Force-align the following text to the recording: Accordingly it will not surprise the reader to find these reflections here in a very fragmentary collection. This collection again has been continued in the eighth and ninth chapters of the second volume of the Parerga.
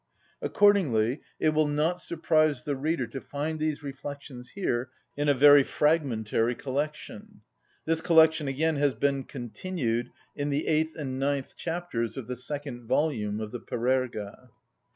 Accordingly 0.41 1.21
it 1.39 1.49
will 1.49 1.67
not 1.67 2.01
surprise 2.01 2.63
the 2.63 2.75
reader 2.75 3.05
to 3.05 3.21
find 3.21 3.59
these 3.59 3.83
reflections 3.83 4.49
here 4.49 4.89
in 5.15 5.29
a 5.29 5.33
very 5.35 5.63
fragmentary 5.63 6.55
collection. 6.55 7.41
This 7.85 8.01
collection 8.01 8.47
again 8.47 8.77
has 8.77 8.95
been 8.95 9.25
continued 9.25 10.09
in 10.35 10.49
the 10.49 10.65
eighth 10.65 10.95
and 10.95 11.19
ninth 11.19 11.55
chapters 11.55 12.17
of 12.17 12.25
the 12.25 12.35
second 12.35 12.87
volume 12.87 13.39
of 13.39 13.51
the 13.51 13.59
Parerga. 13.59 14.49